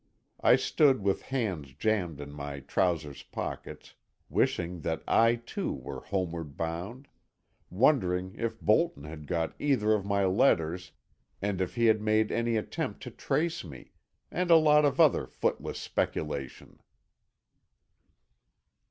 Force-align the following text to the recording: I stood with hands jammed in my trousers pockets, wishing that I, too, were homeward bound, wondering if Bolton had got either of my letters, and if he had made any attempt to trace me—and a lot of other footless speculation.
I 0.39 0.55
stood 0.55 1.03
with 1.03 1.21
hands 1.21 1.75
jammed 1.75 2.19
in 2.19 2.31
my 2.31 2.61
trousers 2.61 3.21
pockets, 3.21 3.93
wishing 4.29 4.79
that 4.81 5.03
I, 5.07 5.35
too, 5.35 5.71
were 5.73 5.99
homeward 5.99 6.57
bound, 6.57 7.07
wondering 7.69 8.33
if 8.33 8.59
Bolton 8.59 9.03
had 9.03 9.27
got 9.27 9.53
either 9.59 9.93
of 9.93 10.03
my 10.03 10.25
letters, 10.25 10.91
and 11.39 11.61
if 11.61 11.75
he 11.75 11.85
had 11.85 12.01
made 12.01 12.31
any 12.31 12.57
attempt 12.57 13.03
to 13.03 13.11
trace 13.11 13.63
me—and 13.63 14.49
a 14.49 14.55
lot 14.55 14.85
of 14.85 14.99
other 14.99 15.27
footless 15.27 15.77
speculation. 15.77 16.79